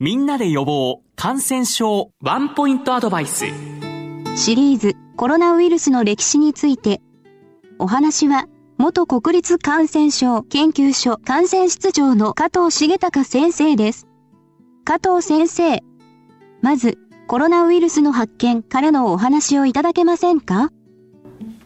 [0.00, 2.12] みんなで予防感染症。
[2.20, 3.46] ワンポイントアドバイス。
[4.36, 7.00] シリーズコロナウイルスの歴史について。
[7.80, 8.46] お話は
[8.78, 14.06] 元国立感染症研究所感染室長の加藤重隆先生です。
[14.84, 15.82] 加藤先生
[16.62, 16.96] まず
[17.26, 20.70] コロナウイルスの発見からのお話をいただけませんか？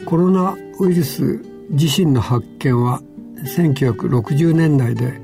[0.07, 3.03] コロナウイルス自身の発見は
[3.45, 5.21] 1960年代で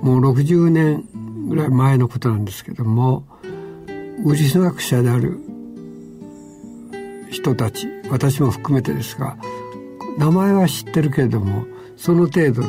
[0.00, 1.08] もう60年
[1.52, 3.26] ぐらい前のことなんですけども
[4.24, 5.38] ウイルス学者である
[7.30, 9.36] 人たち私も含めてですが
[10.16, 11.66] 名前は知ってるけれども
[11.98, 12.68] その程度で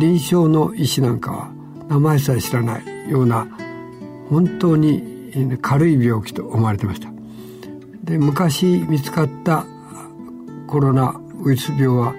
[0.00, 1.52] 臨床の医師なんかは
[1.88, 3.46] 名前さえ知らないような
[4.28, 5.30] 本当に
[5.62, 7.08] 軽い病気と思われてました。
[8.02, 9.64] で昔見つかった
[10.66, 12.12] コロナウイルス病は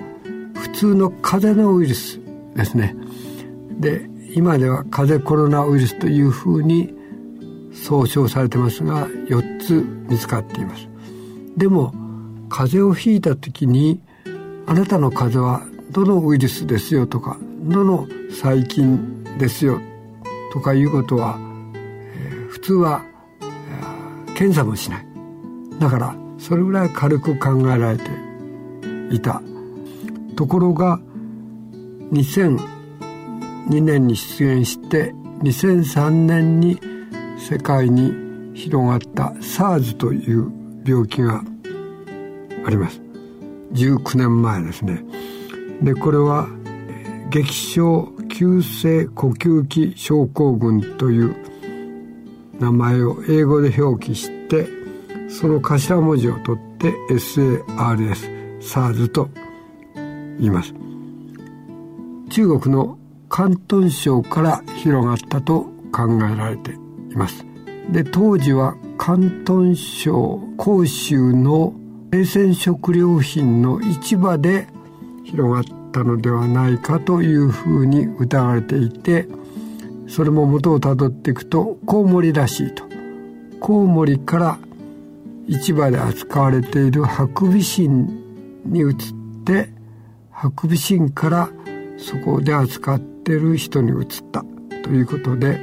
[0.53, 2.21] 普通の風邪のウイルス
[2.55, 2.95] ですね。
[3.77, 6.93] で今では風邪コロナウイルスというふうに
[7.73, 10.89] 総称されてますが4つ見つかっています。
[11.55, 11.93] でも
[12.49, 14.01] 風邪をひいた時に
[14.65, 19.79] あなたの風邪はどのウイルスですよとかどの細菌ですよ
[20.51, 21.37] とかいうことは、
[21.73, 23.05] えー、普通は、
[23.39, 25.05] えー、検査もしない。
[25.79, 28.03] だからそれぐらい軽く考えられて
[29.11, 29.41] いた。
[30.35, 30.99] ところが
[32.11, 32.74] 2000
[33.67, 35.13] 2年に出現して
[35.43, 36.79] 2003年に
[37.37, 38.13] 世界に
[38.53, 40.51] 広がった SARS という
[40.85, 41.43] 病気が
[42.65, 43.01] あります。
[43.73, 45.03] 19年前ですね。
[45.81, 46.47] でこれは
[47.29, 51.35] 激症急性呼吸器症候群という
[52.59, 54.67] 名前を英語で表記して
[55.27, 59.29] その頭文字を取って SARS SARS と
[59.95, 60.73] 言います。
[62.29, 62.97] 中国の
[63.35, 67.45] 広東省から広がったと考えられています。
[67.91, 71.73] で当時は広東省広州の
[72.11, 74.69] 生鮮食料品の市場で
[75.25, 79.27] 広がったのではないかというふうに疑われていて
[80.07, 82.85] それも元をたどっていくとコウモリらしいと。
[83.59, 84.59] コウモリから
[85.49, 88.95] 市場で扱われているハクビシンに移っ
[89.43, 89.69] て
[90.31, 91.49] ハクビシンから
[91.97, 94.45] そこで扱ってってる人に移った。
[94.83, 95.59] ということで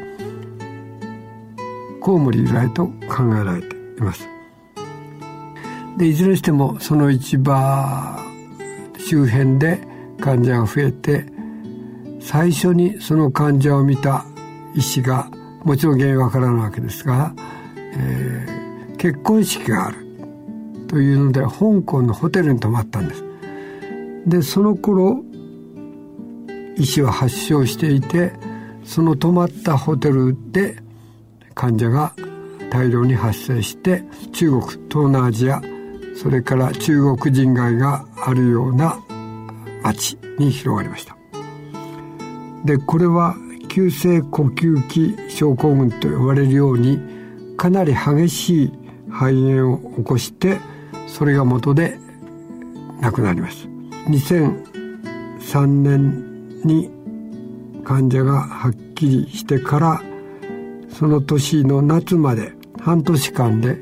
[2.01, 4.29] コウモリ由来と考えられています。
[5.97, 8.19] でいずれにしてもその市場
[8.99, 9.81] 周辺で
[10.21, 11.25] 患者が増えて
[12.21, 14.25] 最初にその患者を見た
[14.75, 15.31] 医師が
[15.63, 17.33] もちろん原因わからないわけですが、
[17.77, 19.99] えー、結婚式がある。
[20.89, 23.25] というので香港のホテルに泊まったんです。
[24.27, 25.23] でその頃
[26.77, 28.33] 医師は発症していて
[28.85, 30.77] その泊まったホテルで
[31.55, 32.15] 患者が
[32.71, 34.03] 大量に発生して
[34.33, 35.63] 中国東南アジア
[36.17, 38.99] それから中国人街があるような
[39.83, 41.17] 町に広がりました。
[42.65, 43.35] でこれは
[43.69, 47.01] 急性呼吸器症候群と呼ばれるように
[47.57, 48.73] かなり激しい
[49.11, 50.59] 肺炎を起こして
[51.07, 51.99] それが元で
[53.01, 53.67] 亡くなります。
[54.07, 56.32] 2003年
[56.67, 56.91] に
[57.85, 60.03] 患者がはっきりしてから
[60.91, 63.79] その年の夏まで半年間で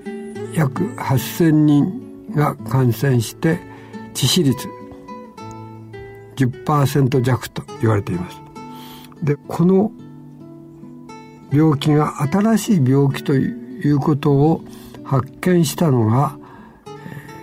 [0.55, 3.61] 約8,000人が感染して
[4.15, 4.69] 致死率
[6.37, 8.41] 10%弱と言われています。
[9.23, 9.93] でこの
[11.53, 14.63] 病気が新しい病気ということを
[15.05, 16.39] 発見したのが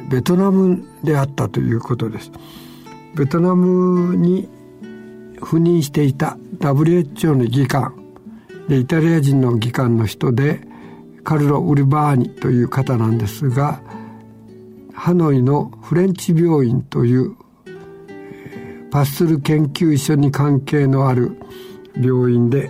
[0.09, 2.31] ベトナムであったということです。
[3.15, 4.47] ベトナムに
[5.41, 7.93] 赴任していた WHO の議官
[8.67, 10.61] でイタリア人の議官の人で
[11.23, 13.81] カルロ・ウルバーニという方なんですが
[14.93, 17.35] ハノイのフレンチ病院という
[18.91, 21.37] パスツル研究所に関係のある
[21.95, 22.69] 病院で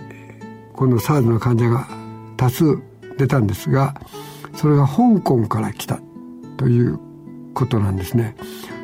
[0.74, 1.88] この SARS の患者が
[2.36, 2.78] 多数
[3.16, 4.00] 出たんですが
[4.54, 6.00] それが香港から来た
[6.56, 6.98] という
[7.54, 8.36] ことなんですね。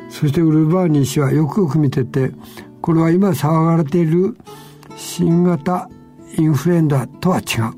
[0.09, 2.31] そしてウルバーニ氏はよくよく見てて
[2.85, 4.37] これは今騒がれている
[4.95, 5.89] 新型
[6.37, 7.73] インフルエンザとは違う。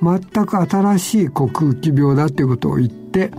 [0.00, 3.32] 全く新しい呼吸器病だということを言って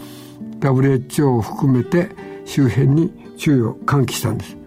[0.60, 2.10] WHO を含めて
[2.44, 4.58] 周辺に注意を喚起したんです。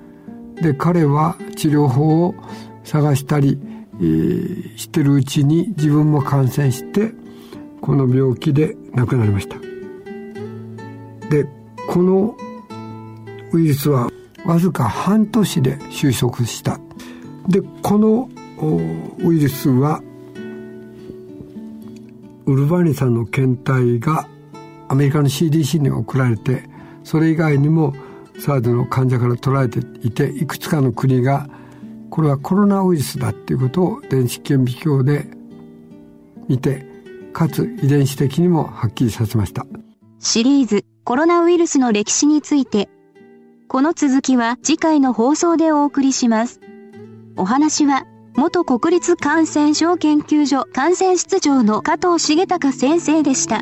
[0.63, 2.35] で彼は治療法を
[2.85, 3.59] 探したり、
[3.97, 7.13] えー、してるうちに自分も感染して
[7.83, 9.59] この病気で亡くなりました。
[11.29, 11.47] で
[11.87, 12.35] この
[13.53, 14.11] ウイルスは
[14.45, 16.79] わずか半年で収束した。
[17.49, 18.29] でこの
[19.19, 20.03] ウイルスは
[22.47, 24.29] ウルバニさんの検体が
[24.89, 26.65] アメリカの CDC に送られて
[27.05, 27.95] それ以外にも
[28.35, 31.49] SARS の患者から取られていていくつかの国が
[32.11, 35.27] これはコロナウイルスだっていうことを電子顕微鏡で
[36.49, 36.85] 見て
[37.33, 39.65] かつ遺伝子的にもはっきりさせました。
[40.19, 42.89] シリーズコロナウイルスの歴史について
[43.71, 46.61] この続きは次回の放送でお送りします
[47.37, 48.03] お話は
[48.35, 53.61] 元国立感染症研究所感染室長の加藤重隆先生でした。